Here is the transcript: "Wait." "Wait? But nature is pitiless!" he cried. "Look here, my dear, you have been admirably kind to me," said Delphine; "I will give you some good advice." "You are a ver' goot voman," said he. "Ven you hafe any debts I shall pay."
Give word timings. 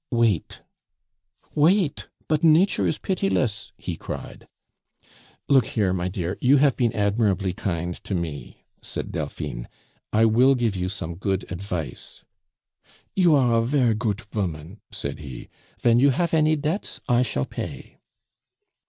"Wait." 0.09 0.63
"Wait? 1.53 2.09
But 2.27 2.43
nature 2.43 2.87
is 2.87 2.97
pitiless!" 2.97 3.71
he 3.77 3.95
cried. 3.95 4.47
"Look 5.47 5.67
here, 5.67 5.93
my 5.93 6.07
dear, 6.07 6.39
you 6.41 6.57
have 6.57 6.75
been 6.75 6.91
admirably 6.93 7.53
kind 7.53 7.93
to 8.05 8.15
me," 8.15 8.65
said 8.81 9.11
Delphine; 9.11 9.67
"I 10.11 10.25
will 10.25 10.55
give 10.55 10.75
you 10.75 10.89
some 10.89 11.13
good 11.17 11.45
advice." 11.51 12.23
"You 13.15 13.35
are 13.35 13.53
a 13.57 13.61
ver' 13.61 13.93
goot 13.93 14.21
voman," 14.31 14.79
said 14.89 15.19
he. 15.19 15.49
"Ven 15.79 15.99
you 15.99 16.09
hafe 16.09 16.33
any 16.33 16.55
debts 16.55 16.99
I 17.07 17.21
shall 17.21 17.45
pay." 17.45 17.99